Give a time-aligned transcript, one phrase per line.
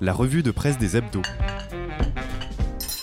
[0.00, 1.22] la revue de presse des hebdos.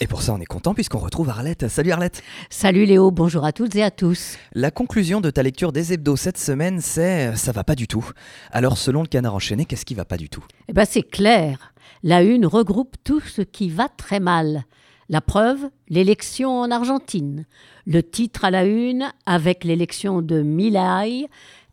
[0.01, 1.67] Et pour ça, on est content puisqu'on retrouve Arlette.
[1.67, 4.37] Salut Arlette Salut Léo, bonjour à toutes et à tous.
[4.53, 8.05] La conclusion de ta lecture des hebdos cette semaine, c'est ça va pas du tout.
[8.51, 10.43] Alors, selon le canard enchaîné, qu'est-ce qui va pas du tout?
[10.67, 11.73] Eh bien, c'est clair.
[12.03, 14.63] La une regroupe tout ce qui va très mal.
[15.07, 17.45] La preuve, l'élection en Argentine.
[17.85, 21.27] Le titre à la une, avec l'élection de Milay,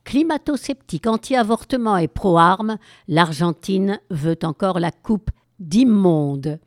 [0.04, 2.78] climato-sceptique, anti-avortement et pro-armes,
[3.08, 6.58] l'Argentine veut encore la coupe d'immonde.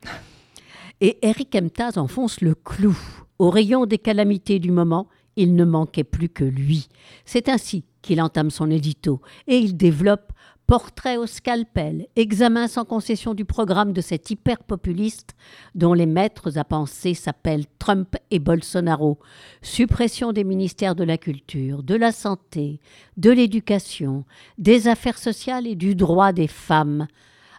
[1.00, 2.96] Et Eric Emtaz enfonce le clou.
[3.38, 6.88] Au rayon des calamités du moment, il ne manquait plus que lui.
[7.24, 10.32] C'est ainsi qu'il entame son édito et il développe
[10.66, 15.36] Portrait au scalpel, examen sans concession du programme de cet hyper-populiste
[15.76, 19.20] dont les maîtres à penser s'appellent Trump et Bolsonaro.
[19.62, 22.80] Suppression des ministères de la culture, de la santé,
[23.16, 24.24] de l'éducation,
[24.58, 27.06] des affaires sociales et du droit des femmes.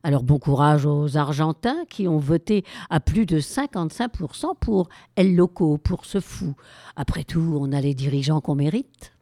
[0.04, 5.78] Alors bon courage aux Argentins qui ont voté à plus de 55% pour El Loco,
[5.78, 6.56] pour ce fou.
[6.98, 9.14] Après tout, on a les dirigeants qu'on mérite.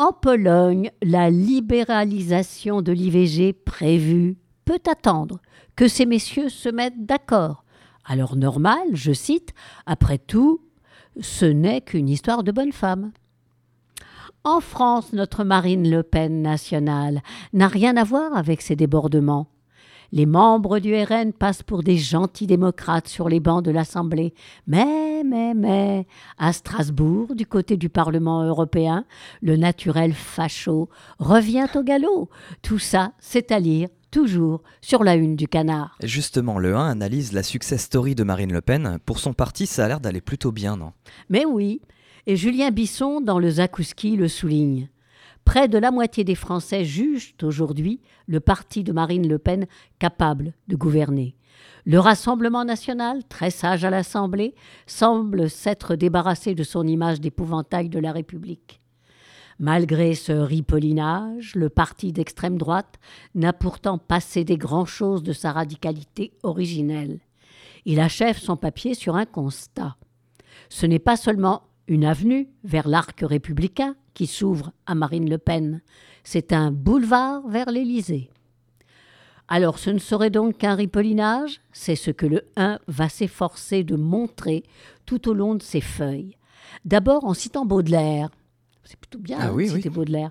[0.00, 5.40] En Pologne, la libéralisation de l'IVG prévue peut attendre
[5.76, 7.64] que ces messieurs se mettent d'accord.
[8.06, 9.52] Alors normal, je cite,
[9.84, 10.62] après tout,
[11.20, 13.12] ce n'est qu'une histoire de bonne femme.
[14.42, 17.20] En France, notre Marine Le Pen nationale
[17.52, 19.48] n'a rien à voir avec ces débordements.
[20.12, 24.34] Les membres du RN passent pour des gentils démocrates sur les bancs de l'Assemblée.
[24.66, 26.06] Mais, mais, mais,
[26.38, 29.04] à Strasbourg, du côté du Parlement européen,
[29.40, 30.88] le naturel facho
[31.18, 32.28] revient au galop.
[32.62, 35.96] Tout ça, c'est à lire toujours sur la une du canard.
[36.02, 38.98] Justement, le 1 analyse la success story de Marine Le Pen.
[39.06, 40.92] Pour son parti, ça a l'air d'aller plutôt bien, non?
[41.28, 41.80] Mais oui,
[42.26, 44.88] et Julien Bisson, dans le Zakouski, le souligne.
[45.50, 49.66] Près de la moitié des Français jugent aujourd'hui le parti de Marine Le Pen
[49.98, 51.34] capable de gouverner.
[51.84, 54.54] Le Rassemblement national, très sage à l'Assemblée,
[54.86, 58.80] semble s'être débarrassé de son image d'épouvantail de la République.
[59.58, 63.00] Malgré ce ripollinage, le parti d'extrême droite
[63.34, 67.18] n'a pourtant pas cédé grand-chose de sa radicalité originelle.
[67.86, 69.96] Il achève son papier sur un constat.
[70.68, 75.80] Ce n'est pas seulement une avenue vers l'arc républicain qui s'ouvre à Marine Le Pen.
[76.24, 78.30] C'est un boulevard vers l'Élysée.
[79.48, 83.96] Alors ce ne serait donc qu'un ripollinage C'est ce que le 1 va s'efforcer de
[83.96, 84.62] montrer
[85.06, 86.36] tout au long de ses feuilles.
[86.84, 88.30] D'abord en citant Baudelaire.
[88.84, 89.94] C'est plutôt bien ah hein, oui, de citer oui.
[89.94, 90.30] Baudelaire.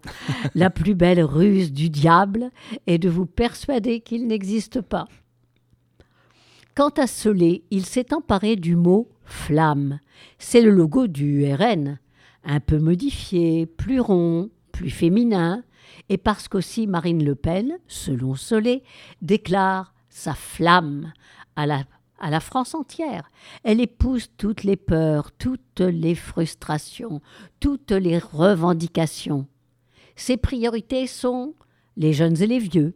[0.56, 2.50] La plus belle ruse du diable
[2.88, 5.08] est de vous persuader qu'il n'existe pas.
[6.76, 10.00] Quant à Solé, il s'est emparé du mot flamme.
[10.38, 12.00] C'est le logo du RN,
[12.44, 15.64] un peu modifié, plus rond, plus féminin,
[16.10, 18.84] et parce qu'aussi Marine Le Pen, selon Solé,
[19.22, 21.14] déclare sa flamme
[21.56, 21.84] à la,
[22.20, 23.30] à la France entière.
[23.64, 27.22] Elle épouse toutes les peurs, toutes les frustrations,
[27.60, 29.48] toutes les revendications.
[30.16, 31.56] Ses priorités sont
[31.98, 32.96] les jeunes et les vieux,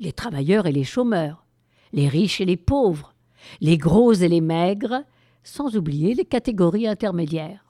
[0.00, 1.46] les travailleurs et les chômeurs,
[1.92, 3.14] les riches et les pauvres,
[3.60, 5.04] les gros et les maigres,
[5.44, 7.61] sans oublier les catégories intermédiaires.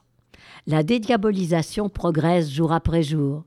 [0.67, 3.43] La dédiabolisation progresse jour après jour.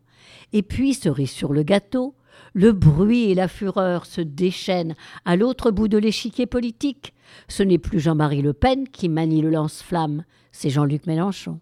[0.53, 2.15] Et puis, cerise sur le gâteau,
[2.55, 7.15] le bruit et la fureur se déchaînent à l'autre bout de l'échiquier politique.
[7.49, 11.61] Ce n'est plus Jean-Marie Le Pen qui manie le lance-flamme, c'est Jean-Luc Mélenchon.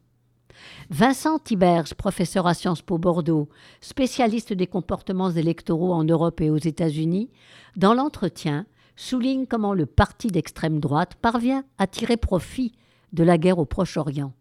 [0.91, 3.49] Vincent Tiberge, professeur à Sciences Po Bordeaux,
[3.81, 7.31] spécialiste des comportements électoraux en Europe et aux États-Unis,
[7.77, 12.73] dans l'entretien, souligne comment le parti d'extrême droite parvient à tirer profit
[13.13, 14.33] de la guerre au Proche-Orient.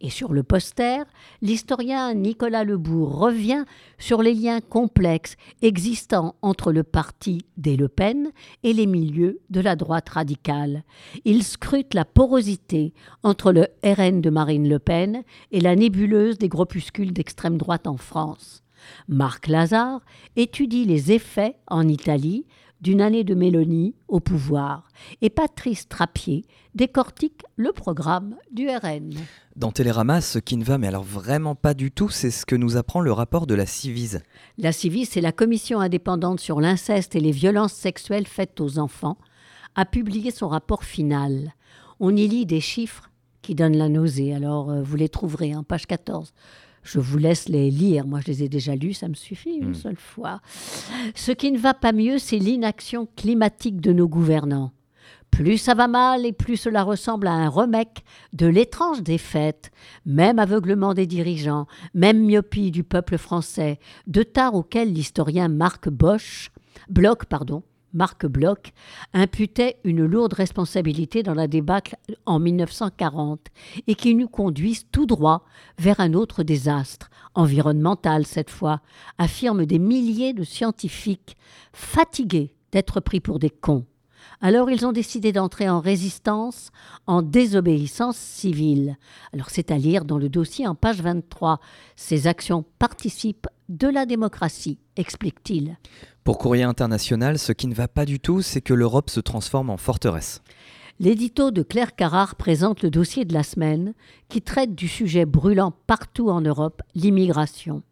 [0.00, 1.04] Et sur le poster,
[1.42, 3.64] l'historien Nicolas Lebourg revient
[3.98, 8.30] sur les liens complexes existant entre le parti des Le Pen
[8.62, 10.84] et les milieux de la droite radicale.
[11.24, 12.92] Il scrute la porosité
[13.22, 15.22] entre le RN de Marine Le Pen
[15.52, 18.62] et la nébuleuse des groupuscules d'extrême droite en France.
[19.08, 20.00] Marc Lazare
[20.36, 22.46] étudie les effets en Italie
[22.80, 24.88] d'une année de Mélanie au pouvoir
[25.22, 26.44] et Patrice Trappier
[26.74, 29.14] décortique le programme du RN.
[29.56, 32.56] Dans Télérama, ce qui ne va mais alors vraiment pas du tout, c'est ce que
[32.56, 34.20] nous apprend le rapport de la Civise.
[34.58, 39.18] La Civis, c'est la commission indépendante sur l'inceste et les violences sexuelles faites aux enfants,
[39.74, 41.54] a publié son rapport final.
[42.00, 43.10] On y lit des chiffres
[43.42, 46.34] qui donnent la nausée, alors euh, vous les trouverez en page 14.
[46.86, 48.06] Je vous laisse les lire.
[48.06, 49.74] Moi, je les ai déjà lus, ça me suffit une Mm.
[49.74, 50.40] seule fois.
[51.16, 54.70] Ce qui ne va pas mieux, c'est l'inaction climatique de nos gouvernants.
[55.32, 59.70] Plus ça va mal et plus cela ressemble à un remake de l'étrange défaite,
[60.06, 66.50] même aveuglement des dirigeants, même myopie du peuple français, de tard auquel l'historien Marc Bosch,
[66.88, 67.62] Bloch, pardon,
[67.96, 68.72] Marc Bloch,
[69.14, 71.96] imputait une lourde responsabilité dans la débâcle
[72.26, 73.40] en 1940
[73.86, 75.44] et qui nous conduisent tout droit
[75.78, 78.80] vers un autre désastre, environnemental cette fois,
[79.18, 81.36] affirment des milliers de scientifiques
[81.72, 83.86] fatigués d'être pris pour des cons.
[84.40, 86.70] Alors ils ont décidé d'entrer en résistance,
[87.06, 88.96] en désobéissance civile.
[89.32, 91.60] Alors c'est à lire dans le dossier en page 23.
[91.96, 95.76] Ces actions participent de la démocratie, explique-t-il.
[96.24, 99.70] Pour Courrier International, ce qui ne va pas du tout, c'est que l'Europe se transforme
[99.70, 100.42] en forteresse.
[100.98, 103.92] L'édito de Claire Carrard présente le dossier de la semaine
[104.28, 107.82] qui traite du sujet brûlant partout en Europe, l'immigration.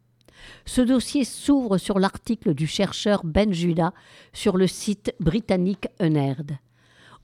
[0.65, 3.93] Ce dossier s'ouvre sur l'article du chercheur Ben Judah
[4.33, 6.57] sur le site britannique Unerd.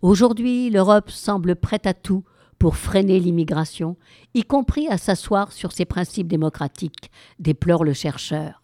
[0.02, 2.24] Aujourd'hui, l'Europe semble prête à tout
[2.58, 3.98] pour freiner l'immigration,
[4.34, 7.10] y compris à s'asseoir sur ses principes démocratiques,
[7.40, 8.62] déplore le chercheur.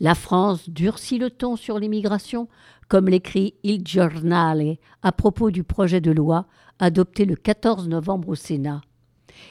[0.00, 2.48] La France durcit le ton sur l'immigration,
[2.88, 6.46] comme l'écrit Il Giornale à propos du projet de loi
[6.78, 8.80] adopté le 14 novembre au Sénat.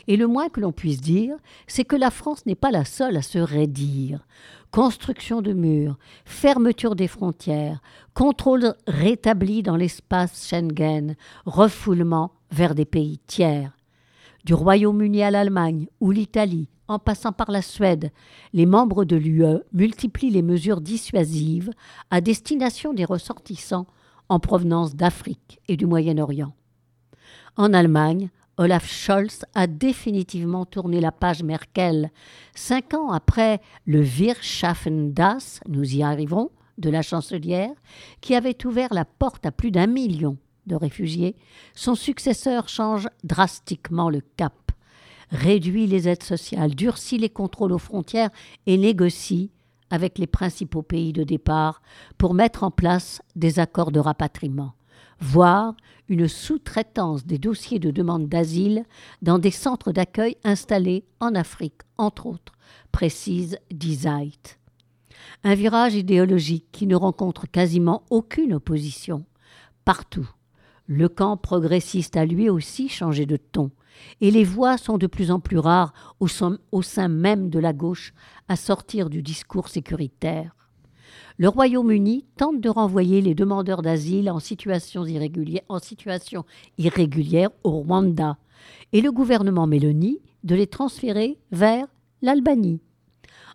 [0.07, 1.35] Et le moins que l'on puisse dire,
[1.67, 4.25] c'est que la France n'est pas la seule à se raidir.
[4.71, 7.81] Construction de murs, fermeture des frontières,
[8.13, 13.71] contrôle rétabli dans l'espace Schengen, refoulement vers des pays tiers.
[14.45, 18.11] Du Royaume-Uni à l'Allemagne ou l'Italie, en passant par la Suède,
[18.53, 21.71] les membres de l'UE multiplient les mesures dissuasives
[22.09, 23.87] à destination des ressortissants
[24.29, 26.53] en provenance d'Afrique et du Moyen-Orient.
[27.55, 28.29] En Allemagne,
[28.59, 32.09] Olaf Scholz a définitivement tourné la page Merkel.
[32.55, 34.03] Cinq ans après le
[34.41, 36.49] Schaffen das, nous y arrivons,
[36.79, 37.71] de la chancelière,
[38.19, 41.35] qui avait ouvert la porte à plus d'un million de réfugiés,
[41.75, 44.71] son successeur change drastiquement le cap,
[45.29, 48.31] réduit les aides sociales, durcit les contrôles aux frontières
[48.65, 49.51] et négocie
[49.89, 51.81] avec les principaux pays de départ
[52.17, 54.73] pour mettre en place des accords de rapatriement
[55.19, 55.75] voire
[56.09, 58.85] une sous-traitance des dossiers de demande d'asile
[59.21, 62.53] dans des centres d'accueil installés en Afrique, entre autres,
[62.91, 64.31] précise Dizait.
[65.43, 69.25] Un virage idéologique qui ne rencontre quasiment aucune opposition.
[69.85, 70.29] Partout,
[70.85, 73.71] le camp progressiste a lui aussi changé de ton,
[74.21, 77.59] et les voix sont de plus en plus rares au sein, au sein même de
[77.59, 78.13] la gauche
[78.47, 80.55] à sortir du discours sécuritaire
[81.37, 85.05] le Royaume-Uni tente de renvoyer les demandeurs d'asile en situation,
[86.77, 88.37] irrégulière, au Rwanda
[88.93, 91.87] et le gouvernement Mélanie de les transférer vers
[92.21, 92.81] l'Albanie.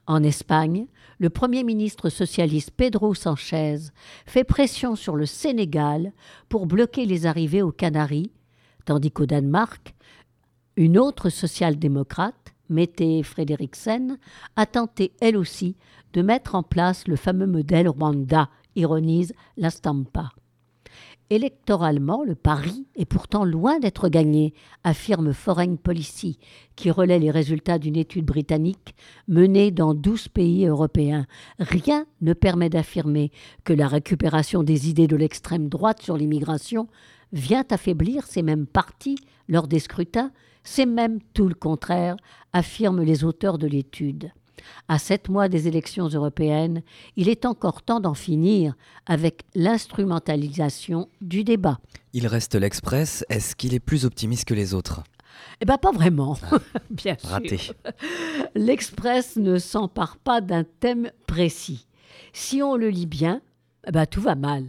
[0.06, 0.86] En Espagne,
[1.18, 3.76] le Premier ministre socialiste Pedro Sanchez
[4.26, 6.12] fait pression sur le Sénégal
[6.48, 8.32] pour bloquer les arrivées aux Canaries,
[8.84, 9.94] tandis qu'au Danemark,
[10.76, 14.18] une autre social-démocrate, Mette Frederiksen,
[14.56, 15.76] a tenté elle aussi
[16.12, 20.30] de mettre en place le fameux modèle Rwanda, ironise la Stampa.
[21.30, 24.52] Électoralement, le pari est pourtant loin d'être gagné,
[24.84, 26.38] affirme Foreign Policy,
[26.76, 28.94] qui relaie les résultats d'une étude britannique
[29.28, 31.26] menée dans 12 pays européens.
[31.58, 33.30] Rien ne permet d'affirmer
[33.64, 36.86] que la récupération des idées de l'extrême droite sur l'immigration
[37.32, 39.16] vient affaiblir ces mêmes partis
[39.48, 40.32] lors des scrutins,
[40.64, 42.16] c'est même tout le contraire,
[42.52, 44.32] affirment les auteurs de l'étude.
[44.88, 46.82] À sept mois des élections européennes,
[47.16, 48.74] il est encore temps d'en finir
[49.06, 51.80] avec l'instrumentalisation du débat.
[52.12, 53.24] Il reste l'Express.
[53.28, 55.02] Est-ce qu'il est plus optimiste que les autres?
[55.60, 56.58] Eh bien, pas vraiment, ah,
[56.90, 57.58] bien Raté.
[58.54, 61.86] L'Express ne s'empare pas d'un thème précis.
[62.32, 63.40] Si on le lit bien,
[63.86, 64.64] eh ben, tout va mal.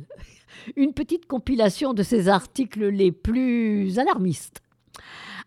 [0.75, 4.61] Une petite compilation de ses articles les plus alarmistes.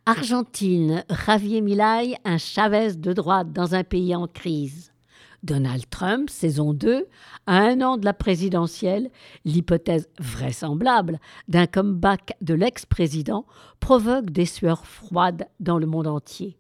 [0.09, 4.93] Argentine, Javier Milei, un Chavez de droite dans un pays en crise.
[5.43, 7.09] Donald Trump, saison 2,
[7.49, 9.11] à un an de la présidentielle,
[9.45, 13.47] l'hypothèse vraisemblable d'un comeback de l'ex-président
[13.81, 16.57] provoque des sueurs froides dans le monde entier.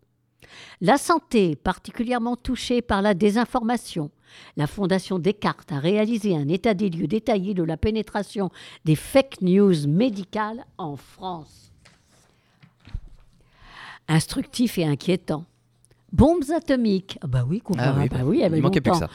[0.80, 4.10] La santé, particulièrement touchée par la désinformation,
[4.56, 8.50] la Fondation Descartes a réalisé un état des lieux détaillé de la pénétration
[8.84, 11.70] des fake news médicales en France
[14.08, 15.44] instructif et inquiétant.
[16.12, 17.18] Bombes atomiques.
[17.20, 19.10] Ah bah oui, ah oui, bah, oui, il manquait plus que ça.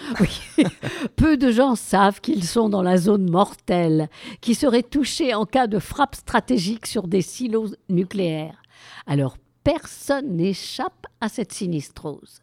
[1.15, 4.10] Peu de gens savent qu'ils sont dans la zone mortelle,
[4.41, 8.62] qui serait touchée en cas de frappe stratégique sur des silos nucléaires.
[9.07, 12.41] Alors personne n'échappe à cette sinistrose.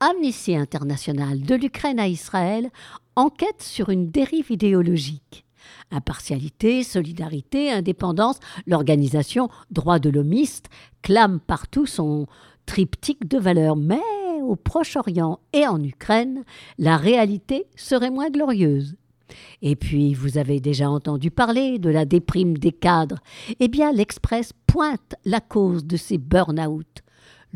[0.00, 2.70] Amnesty International, de l'Ukraine à Israël,
[3.16, 5.43] enquête sur une dérive idéologique.
[5.90, 10.68] Impartialité, solidarité, indépendance, l'organisation droit de l'homiste
[11.02, 12.26] clame partout son
[12.66, 13.76] triptyque de valeurs.
[13.76, 14.00] Mais
[14.42, 16.44] au Proche-Orient et en Ukraine,
[16.78, 18.96] la réalité serait moins glorieuse.
[19.62, 23.18] Et puis, vous avez déjà entendu parler de la déprime des cadres.
[23.58, 27.04] Eh bien, l'Express pointe la cause de ces burn-out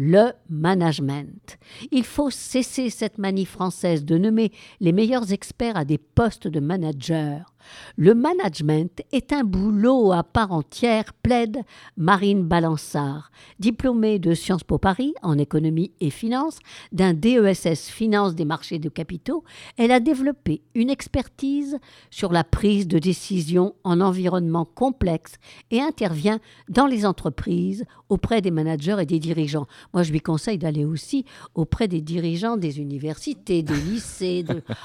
[0.00, 1.58] le management.
[1.90, 6.60] Il faut cesser cette manie française de nommer les meilleurs experts à des postes de
[6.60, 7.52] manager.
[7.96, 11.58] Le management est un boulot à part entière, plaide
[11.96, 16.58] Marine Balançard, diplômée de Sciences Po Paris en économie et finance,
[16.92, 19.44] d'un DESS Finance des marchés de capitaux.
[19.76, 21.78] Elle a développé une expertise
[22.10, 25.34] sur la prise de décision en environnement complexe
[25.70, 29.66] et intervient dans les entreprises auprès des managers et des dirigeants.
[29.92, 34.44] Moi, je lui conseille d'aller aussi auprès des dirigeants des universités, des lycées,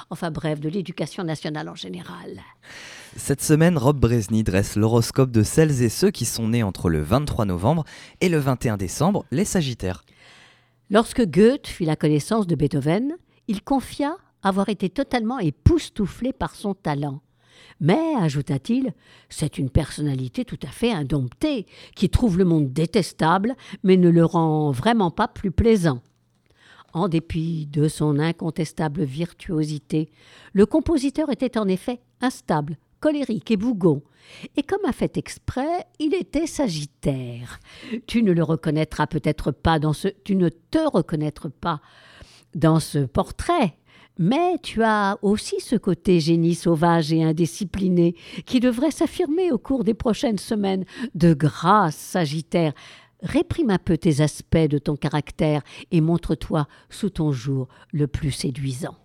[0.10, 2.42] enfin bref, de l'éducation nationale en général.
[3.16, 7.02] Cette semaine, Rob Bresny dresse l'horoscope de celles et ceux qui sont nés entre le
[7.02, 7.86] 23 novembre
[8.22, 10.04] et le 21 décembre, les Sagittaires.
[10.90, 13.14] Lorsque Goethe fit la connaissance de Beethoven,
[13.48, 17.22] il confia avoir été totalement époustouflé par son talent.
[17.80, 18.94] Mais, ajouta-t-il,
[19.30, 21.66] c'est une personnalité tout à fait indomptée,
[21.96, 26.02] qui trouve le monde détestable, mais ne le rend vraiment pas plus plaisant.
[26.94, 30.12] En dépit de son incontestable virtuosité,
[30.54, 34.02] le compositeur était en effet instable, colérique et bougon.
[34.56, 37.60] Et comme a fait exprès, il était sagittaire.
[38.08, 40.08] Tu ne le reconnaîtras peut-être pas dans ce.
[40.24, 41.82] Tu ne te reconnaîtras pas
[42.56, 43.76] dans ce portrait.
[44.20, 48.16] Mais tu as aussi ce côté génie sauvage et indiscipliné
[48.46, 50.86] qui devrait s'affirmer au cours des prochaines semaines.
[51.16, 52.74] De grâce, Sagittaire,
[53.24, 58.32] réprime un peu tes aspects de ton caractère et montre-toi sous ton jour le plus
[58.32, 58.96] séduisant.